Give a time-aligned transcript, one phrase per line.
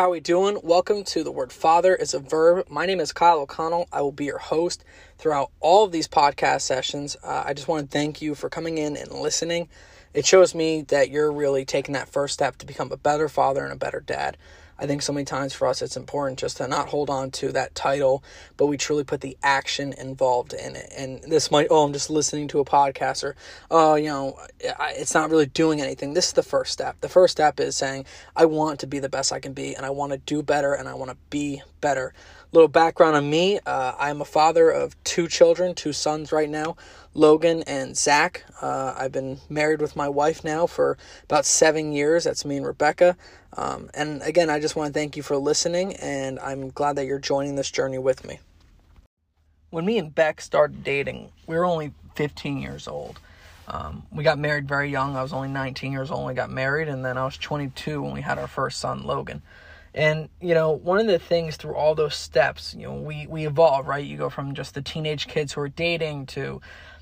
[0.00, 0.58] How are we doing?
[0.62, 2.70] Welcome to the word father is a verb.
[2.70, 3.86] My name is Kyle O'Connell.
[3.92, 4.82] I will be your host
[5.18, 7.18] throughout all of these podcast sessions.
[7.22, 9.68] Uh, I just want to thank you for coming in and listening.
[10.14, 13.62] It shows me that you're really taking that first step to become a better father
[13.62, 14.38] and a better dad.
[14.80, 17.52] I think so many times for us it's important just to not hold on to
[17.52, 18.24] that title,
[18.56, 20.90] but we truly put the action involved in it.
[20.96, 23.36] And this might, oh, I'm just listening to a podcast or,
[23.70, 26.14] oh, you know, it's not really doing anything.
[26.14, 26.96] This is the first step.
[27.02, 29.84] The first step is saying, I want to be the best I can be and
[29.84, 32.14] I want to do better and I want to be better.
[32.52, 36.76] Little background on me uh, I'm a father of two children, two sons right now,
[37.14, 38.44] Logan and Zach.
[38.60, 42.24] Uh, I've been married with my wife now for about seven years.
[42.24, 43.16] That's me and Rebecca.
[43.56, 47.06] Um, and again, I just want to thank you for listening, and I'm glad that
[47.06, 48.40] you're joining this journey with me.
[49.70, 53.20] When me and Beck started dating, we were only 15 years old.
[53.68, 55.14] Um, we got married very young.
[55.14, 58.02] I was only 19 years old when we got married, and then I was 22
[58.02, 59.42] when we had our first son, Logan.
[59.94, 63.46] And you know, one of the things through all those steps, you know, we we
[63.46, 64.04] evolve, right?
[64.04, 66.60] You go from just the teenage kids who are dating to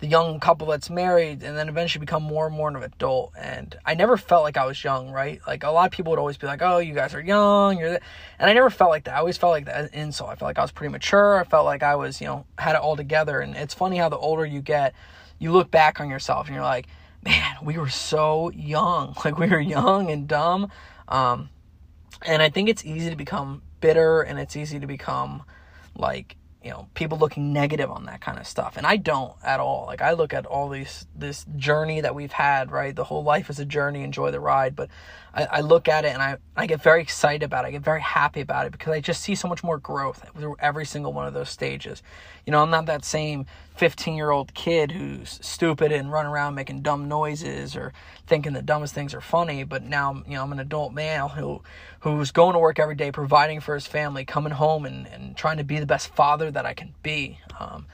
[0.00, 3.32] the young couple that's married and then eventually become more and more of an adult.
[3.38, 5.40] And i never felt like i was young right?
[5.46, 7.98] Like a lot of people would always be like oh you guys are young you're
[8.38, 9.14] and i never felt like that.
[9.14, 10.30] I always felt like that insult.
[10.30, 12.74] I felt like i was pretty mature i felt like i was you know had
[12.76, 13.40] it all together.
[13.40, 14.94] And it's funny how the older you get
[15.38, 16.86] you look back on yourself and you're like
[17.22, 19.14] man we were so young.
[19.24, 20.70] Like we were young and dumb.
[21.08, 21.50] Um,
[22.22, 25.42] and I think it's easy to become bitter and it's easy to become
[25.96, 28.76] like you know people looking negative on that kind of stuff.
[28.76, 29.86] And i don't at all.
[29.86, 32.94] Like i look at all these this journey that we've had right?
[32.94, 34.76] The whole life is a journey enjoy the ride.
[34.76, 34.90] But
[35.32, 37.68] i, I look at it and I, I get very excited about it.
[37.68, 40.56] I get very happy about it because i just see so much more growth through
[40.58, 42.02] every single one of those stages.
[42.46, 46.54] You know i'm not that same 15 year old kid who's stupid and run around
[46.54, 47.94] making dumb noises or
[48.26, 49.64] thinking the dumbest things are funny.
[49.64, 51.62] But now you know i'm an adult male who
[52.00, 55.58] who's going to work every day providing for his family coming home and, and trying
[55.58, 57.86] to be the best father that i can be um,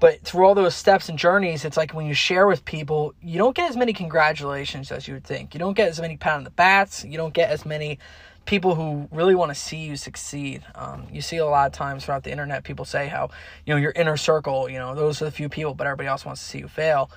[0.00, 3.38] but through all those steps and journeys it's like when you share with people you
[3.38, 6.36] don't get as many congratulations as you would think you don't get as many pat
[6.36, 7.98] on the bats you don't get as many
[8.46, 10.62] people who really want to see you succeed.
[10.74, 13.30] Um, you see a lot of times throughout the internet, people say how,
[13.64, 16.24] you know, your inner circle, you know, those are the few people, but everybody else
[16.24, 17.10] wants to see you fail.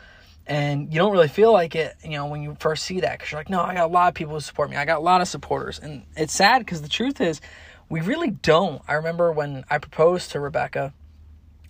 [0.46, 3.32] And you don't really feel like it, you know, when you first see that, because
[3.32, 4.78] you're like, no, I got a lot of people who support me.
[4.78, 5.80] I got a lot of supporters.
[5.80, 7.42] And it's sad because the truth is,
[7.90, 8.82] we really don't.
[8.88, 10.94] I remember when I proposed to Rebecca,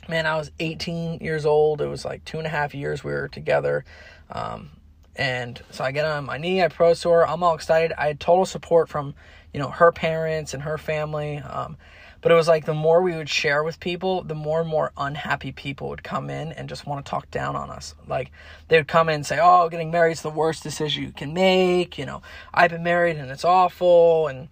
[0.09, 1.81] man, I was 18 years old.
[1.81, 3.85] It was like two and a half years we were together.
[4.29, 4.71] Um,
[5.15, 7.27] and so I get on my knee, I propose to her.
[7.27, 7.93] I'm all excited.
[7.97, 9.15] I had total support from
[9.53, 11.37] you know, her parents and her family.
[11.37, 11.77] Um,
[12.21, 14.91] but it was like the more we would share with people, the more and more
[14.97, 17.95] unhappy people would come in and just want to talk down on us.
[18.07, 18.31] Like
[18.67, 21.33] they would come in and say, "Oh, getting married is the worst decision you can
[21.33, 22.21] make." You know,
[22.53, 24.49] I've been married and it's awful, and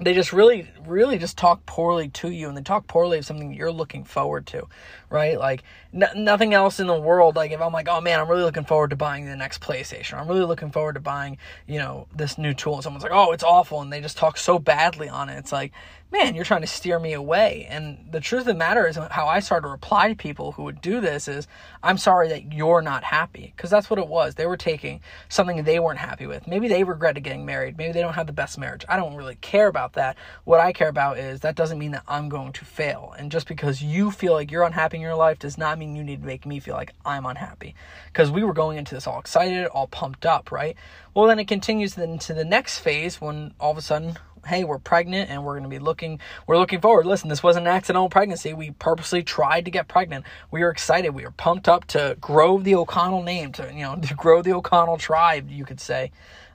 [0.00, 3.52] they just really really just talk poorly to you and they talk poorly of something
[3.52, 4.66] you're looking forward to
[5.10, 8.28] right like n- nothing else in the world like if i'm like oh man i'm
[8.28, 11.36] really looking forward to buying the next playstation i'm really looking forward to buying
[11.66, 14.36] you know this new tool and someone's like oh it's awful and they just talk
[14.36, 15.72] so badly on it it's like
[16.10, 17.66] man, you're trying to steer me away.
[17.68, 20.64] And the truth of the matter is, how I started to reply to people who
[20.64, 21.46] would do this is,
[21.82, 23.52] I'm sorry that you're not happy.
[23.54, 24.34] Because that's what it was.
[24.34, 26.46] They were taking something they weren't happy with.
[26.46, 27.76] Maybe they regretted getting married.
[27.76, 28.84] Maybe they don't have the best marriage.
[28.88, 30.16] I don't really care about that.
[30.44, 33.14] What I care about is that doesn't mean that I'm going to fail.
[33.18, 36.04] And just because you feel like you're unhappy in your life does not mean you
[36.04, 37.74] need to make me feel like I'm unhappy.
[38.06, 40.76] Because we were going into this all excited, all pumped up, right?
[41.14, 44.78] Well, then it continues into the next phase when all of a sudden hey, we're
[44.78, 47.06] pregnant and we're going to be looking, we're looking forward.
[47.06, 48.54] Listen, this wasn't an accidental pregnancy.
[48.54, 50.24] We purposely tried to get pregnant.
[50.50, 51.10] We were excited.
[51.10, 54.52] We were pumped up to grow the O'Connell name, to, you know, to grow the
[54.52, 56.10] O'Connell tribe, you could say.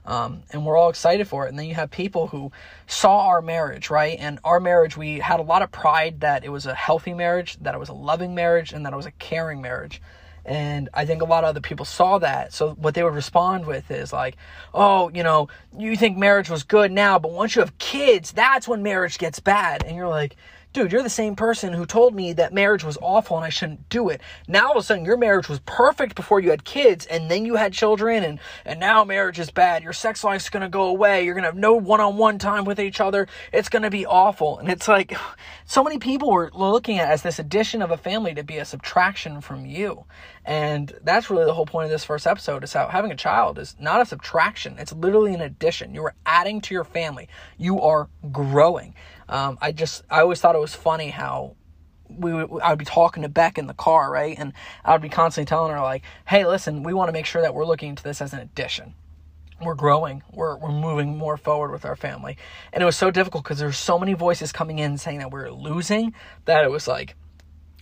[0.06, 1.48] Um, and we're all excited for it.
[1.48, 2.52] And then you have people who
[2.86, 4.18] saw our marriage, right?
[4.18, 7.56] And our marriage, we had a lot of pride that it was a healthy marriage,
[7.62, 10.02] that it was a loving marriage, and that it was a caring marriage.
[10.44, 12.52] And I think a lot of other people saw that.
[12.52, 14.36] So what they would respond with is like,
[14.74, 18.68] oh, you know, you think marriage was good now, but once you have kids, that's
[18.68, 19.84] when marriage gets bad.
[19.84, 20.36] And you're like,
[20.74, 23.88] dude, you're the same person who told me that marriage was awful and I shouldn't
[23.88, 24.20] do it.
[24.48, 27.46] Now all of a sudden your marriage was perfect before you had kids and then
[27.46, 29.84] you had children and, and now marriage is bad.
[29.84, 31.24] Your sex life's gonna go away.
[31.24, 33.28] You're gonna have no one-on-one time with each other.
[33.52, 34.58] It's gonna be awful.
[34.58, 35.16] And it's like,
[35.64, 38.64] so many people were looking at as this addition of a family to be a
[38.64, 40.04] subtraction from you.
[40.44, 43.60] And that's really the whole point of this first episode is how having a child
[43.60, 44.76] is not a subtraction.
[44.78, 45.94] It's literally an addition.
[45.94, 47.28] You are adding to your family.
[47.58, 48.94] You are growing.
[49.28, 51.56] Um, I just I always thought it was funny how
[52.08, 54.36] we would, I would be talking to Beck in the car, right?
[54.38, 54.52] And
[54.84, 57.54] I would be constantly telling her like, "Hey, listen, we want to make sure that
[57.54, 58.94] we're looking into this as an addition."
[59.62, 62.36] we're growing we're, we're moving more forward with our family
[62.72, 65.32] and it was so difficult because there were so many voices coming in saying that
[65.32, 66.12] we are losing
[66.44, 67.14] that it was like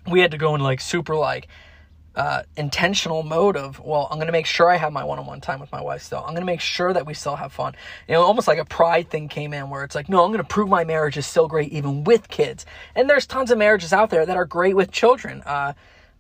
[0.06, 1.48] we had to go in like super like
[2.14, 5.60] uh, intentional mode of well i'm going to make sure i have my one-on-one time
[5.60, 7.74] with my wife still i'm going to make sure that we still have fun
[8.08, 10.38] you know almost like a pride thing came in where it's like no i'm going
[10.38, 13.92] to prove my marriage is still great even with kids and there's tons of marriages
[13.92, 15.72] out there that are great with children uh,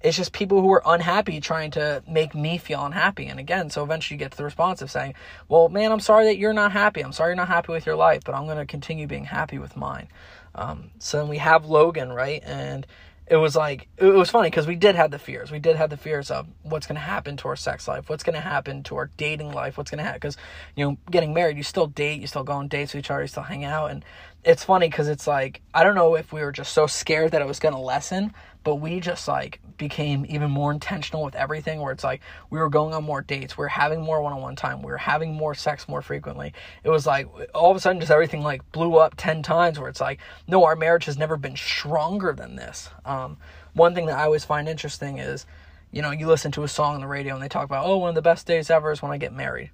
[0.02, 3.26] it's just people who are unhappy trying to make me feel unhappy.
[3.26, 5.14] And again, so eventually you get to the response of saying,
[5.48, 7.00] Well, man, I'm sorry that you're not happy.
[7.00, 9.58] I'm sorry you're not happy with your life, but I'm going to continue being happy
[9.58, 10.08] with mine.
[10.54, 12.42] Um, so then we have Logan, right?
[12.44, 12.86] And
[13.26, 15.50] it was like, it was funny because we did have the fears.
[15.50, 18.24] We did have the fears of what's going to happen to our sex life, what's
[18.24, 20.18] going to happen to our dating life, what's going to happen.
[20.18, 20.36] Because,
[20.76, 23.22] you know, getting married, you still date, you still go on dates with each other,
[23.22, 23.90] you still hang out.
[23.90, 24.04] And
[24.44, 27.42] it's funny because it's like, I don't know if we were just so scared that
[27.42, 28.34] it was going to lessen
[28.64, 32.68] but we just like became even more intentional with everything where it's like we were
[32.68, 35.88] going on more dates we were having more one-on-one time we were having more sex
[35.88, 36.52] more frequently.
[36.84, 39.88] It was like all of a sudden just everything like blew up 10 times where
[39.88, 42.90] it's like no our marriage has never been stronger than this.
[43.04, 43.38] Um,
[43.74, 45.46] one thing that i always find interesting is
[45.90, 47.96] you know you listen to a song on the radio and they talk about oh
[47.96, 49.70] one of the best days ever is when i get married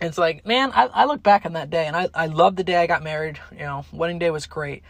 [0.00, 2.64] it's like man I, I look back on that day and I, I love the
[2.64, 3.38] day i got married.
[3.52, 4.82] You know wedding day was great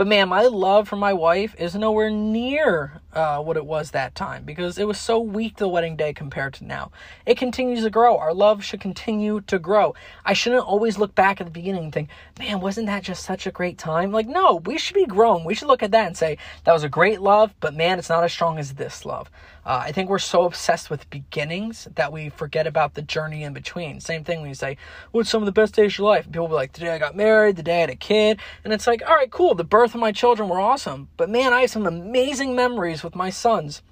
[0.00, 4.14] but man, my love for my wife is nowhere near uh, what it was that
[4.14, 6.90] time because it was so weak the wedding day compared to now.
[7.26, 8.16] It continues to grow.
[8.16, 9.94] Our love should continue to grow.
[10.24, 12.08] I shouldn't always look back at the beginning and think,
[12.38, 14.10] man, wasn't that just such a great time?
[14.10, 15.44] Like, no, we should be growing.
[15.44, 18.08] We should look at that and say, that was a great love, but man, it's
[18.08, 19.28] not as strong as this love.
[19.64, 23.52] Uh, I think we're so obsessed with beginnings that we forget about the journey in
[23.52, 24.00] between.
[24.00, 24.78] Same thing when you say,
[25.10, 26.24] What's some of the best days of your life?
[26.24, 27.96] And people will be like, The day I got married, the day I had a
[27.96, 28.40] kid.
[28.64, 29.54] And it's like, All right, cool.
[29.54, 31.08] The birth of my children were awesome.
[31.16, 33.82] But man, I have some amazing memories with my sons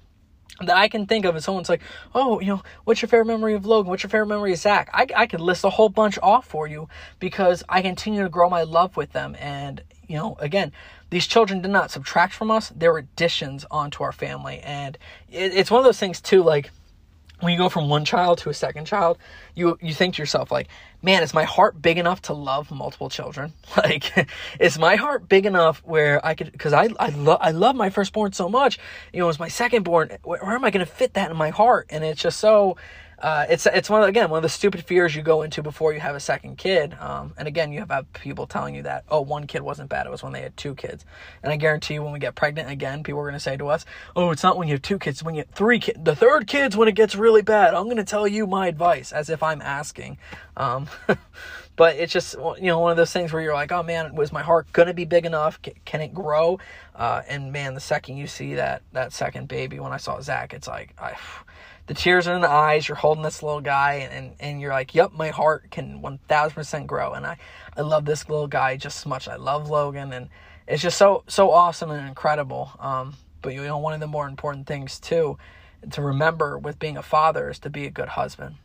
[0.61, 1.35] that I can think of.
[1.35, 1.81] And someone's like,
[2.13, 3.89] Oh, you know, what's your favorite memory of Logan?
[3.89, 4.89] What's your favorite memory of Zach?
[4.93, 8.49] I, I could list a whole bunch off for you because I continue to grow
[8.49, 9.35] my love with them.
[9.39, 10.71] And, you know, again,
[11.09, 14.59] these children did not subtract from us, they were additions onto our family.
[14.59, 14.97] And
[15.31, 16.71] it, it's one of those things, too, like
[17.41, 19.17] when you go from one child to a second child,
[19.55, 20.67] you you think to yourself like,
[21.01, 23.53] man, is my heart big enough to love multiple children?
[23.77, 24.27] Like,
[24.59, 26.51] is my heart big enough where I could?
[26.51, 28.77] Because I I love I love my firstborn so much.
[29.13, 31.37] You know, as my second born, where, where am I going to fit that in
[31.37, 31.87] my heart?
[31.89, 32.75] And it's just so
[33.21, 35.93] uh, it's it's one of, again one of the stupid fears you go into before
[35.93, 36.95] you have a second kid.
[36.99, 40.09] Um, and again, you have people telling you that oh one kid wasn't bad; it
[40.09, 41.05] was when they had two kids.
[41.43, 43.67] And I guarantee you, when we get pregnant again, people are going to say to
[43.67, 43.85] us,
[44.15, 45.99] "Oh, it's not when you have two kids; when you have three kids.
[46.01, 49.11] The third kid's when it gets really bad." I'm going to tell you my advice,
[49.11, 50.17] as if I'm asking.
[50.55, 50.87] Um,
[51.75, 54.31] but it's just you know one of those things where you're like, "Oh man, was
[54.31, 55.59] my heart going to be big enough?
[55.83, 56.59] Can it grow?"
[56.95, 60.53] Uh, and man, the second you see that that second baby, when I saw Zach,
[60.53, 61.15] it's like I
[61.89, 62.87] the tears are in the eyes.
[62.87, 67.13] You're holding this little guy, and, and, you're like, yep, my heart can 1000% grow.
[67.13, 67.37] And I,
[67.75, 69.27] I love this little guy just as much.
[69.27, 70.29] I love Logan, and
[70.67, 72.69] it's just so so awesome and incredible.
[72.79, 75.39] Um, but you know, one of the more important things too
[75.89, 78.57] to remember with being a father is to be a good husband.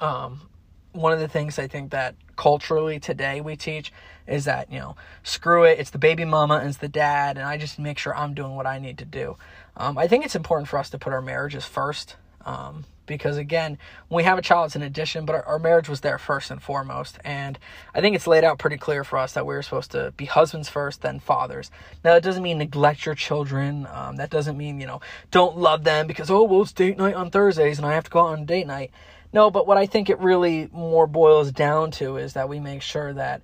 [0.00, 0.48] Um,
[0.92, 3.92] one of the things I think that culturally today we teach
[4.26, 7.44] is that you know screw it it's the baby mama and it's the dad and
[7.44, 9.36] i just make sure i'm doing what i need to do
[9.76, 12.14] um, i think it's important for us to put our marriages first
[12.48, 13.78] um, because again,
[14.08, 16.50] when we have a child, it's an addition, but our, our, marriage was there first
[16.50, 17.18] and foremost.
[17.24, 17.58] And
[17.94, 20.24] I think it's laid out pretty clear for us that we are supposed to be
[20.24, 21.70] husbands first, then fathers.
[22.02, 23.86] Now, that doesn't mean neglect your children.
[23.92, 27.14] Um, that doesn't mean, you know, don't love them because, oh, well, it's date night
[27.14, 28.92] on Thursdays and I have to go out on date night.
[29.30, 32.80] No, but what I think it really more boils down to is that we make
[32.80, 33.42] sure that,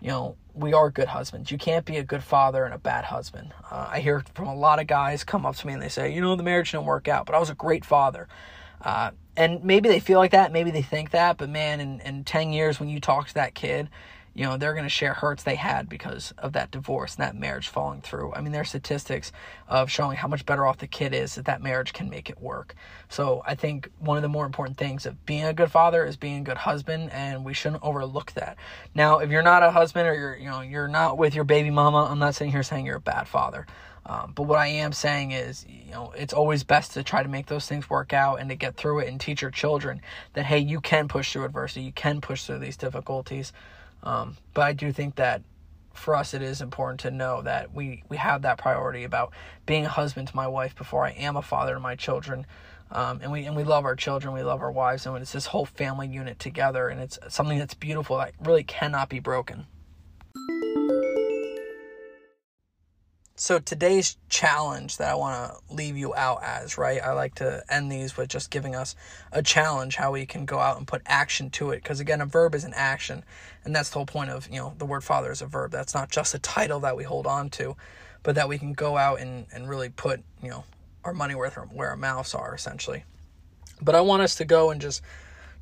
[0.00, 1.50] you know, we are good husbands.
[1.50, 3.52] You can't be a good father and a bad husband.
[3.70, 6.12] Uh, I hear from a lot of guys come up to me and they say,
[6.12, 8.26] you know, the marriage didn't work out, but I was a great father.
[8.86, 12.22] Uh, and maybe they feel like that, maybe they think that, but man, in, in
[12.22, 13.88] 10 years when you talk to that kid,
[14.32, 17.34] you know, they're going to share hurts they had because of that divorce and that
[17.34, 18.32] marriage falling through.
[18.34, 19.32] I mean, there are statistics
[19.66, 22.40] of showing how much better off the kid is that that marriage can make it
[22.40, 22.76] work.
[23.08, 26.16] So I think one of the more important things of being a good father is
[26.16, 28.56] being a good husband, and we shouldn't overlook that.
[28.94, 31.70] Now, if you're not a husband or you're, you know, you're not with your baby
[31.70, 33.66] mama, I'm not sitting here saying you're a bad father.
[34.08, 37.28] Um, but what I am saying is, you know, it's always best to try to
[37.28, 40.00] make those things work out and to get through it and teach your children
[40.34, 43.52] that, hey, you can push through adversity, you can push through these difficulties.
[44.04, 45.42] Um, but I do think that
[45.92, 49.32] for us, it is important to know that we, we have that priority about
[49.64, 52.46] being a husband to my wife before I am a father to my children.
[52.92, 55.46] Um, and we and we love our children, we love our wives, and it's this
[55.46, 59.66] whole family unit together, and it's something that's beautiful that really cannot be broken.
[63.46, 67.00] So today's challenge that I want to leave you out as, right?
[67.00, 68.96] I like to end these with just giving us
[69.30, 72.26] a challenge how we can go out and put action to it because again, a
[72.26, 73.22] verb is an action.
[73.64, 75.70] And that's the whole point of, you know, the word father is a verb.
[75.70, 77.76] That's not just a title that we hold on to,
[78.24, 80.64] but that we can go out and and really put, you know,
[81.04, 83.04] our money where where our mouths are essentially.
[83.80, 85.02] But I want us to go and just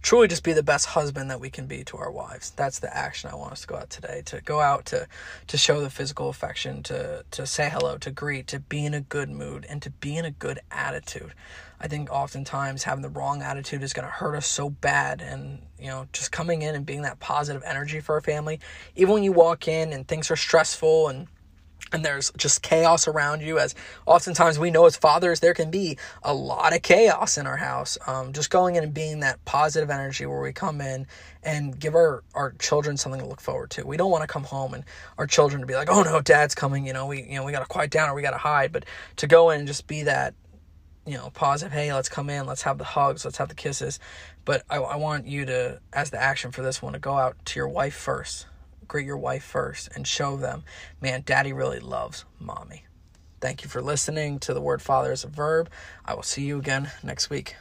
[0.05, 2.51] truly just be the best husband that we can be to our wives.
[2.51, 4.23] That's the action I want us to go out today.
[4.27, 5.09] To go out to
[5.47, 9.01] to show the physical affection, to to say hello, to greet, to be in a
[9.01, 11.33] good mood, and to be in a good attitude.
[11.81, 15.21] I think oftentimes having the wrong attitude is going to hurt us so bad.
[15.21, 18.61] And, you know, just coming in and being that positive energy for our family,
[18.95, 21.27] even when you walk in and things are stressful and
[21.95, 25.97] and there's just chaos around you as oftentimes we know as fathers there can be
[26.23, 29.91] a lot of chaos in our house um, just going in and being that positive
[29.91, 31.07] energy where we come in
[31.45, 33.87] and give our, our children something to look forward to.
[33.87, 34.83] We don't want to come home and
[35.19, 37.53] our children to be like oh no dad's coming you know we you know we
[37.53, 38.73] got to quiet down or we got to hide.
[38.73, 38.85] But
[39.17, 40.35] to go in and just be that
[41.07, 44.01] you know positive hey let's come in let's have the hugs let's have the kisses.
[44.45, 47.37] But I, I want you to as the action for this one to go out
[47.47, 48.47] to your wife first
[48.89, 50.65] greet your wife first and show them,
[51.01, 52.85] man, daddy really loves mommy.
[53.41, 55.69] Thank you for listening to the word father as a verb.
[56.05, 57.57] I will see you again next week.